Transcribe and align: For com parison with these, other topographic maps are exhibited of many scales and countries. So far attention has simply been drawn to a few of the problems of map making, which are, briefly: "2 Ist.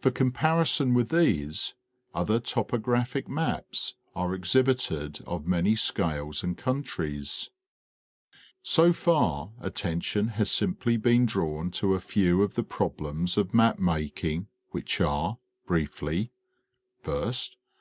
For 0.00 0.10
com 0.10 0.32
parison 0.32 0.92
with 0.92 1.10
these, 1.10 1.76
other 2.12 2.40
topographic 2.40 3.28
maps 3.28 3.94
are 4.12 4.34
exhibited 4.34 5.20
of 5.24 5.46
many 5.46 5.76
scales 5.76 6.42
and 6.42 6.58
countries. 6.58 7.48
So 8.64 8.92
far 8.92 9.52
attention 9.60 10.30
has 10.30 10.50
simply 10.50 10.96
been 10.96 11.26
drawn 11.26 11.70
to 11.78 11.94
a 11.94 12.00
few 12.00 12.42
of 12.42 12.56
the 12.56 12.64
problems 12.64 13.36
of 13.38 13.54
map 13.54 13.78
making, 13.78 14.48
which 14.70 15.00
are, 15.00 15.38
briefly: 15.64 16.32
"2 17.04 17.12
Ist. 17.22 17.56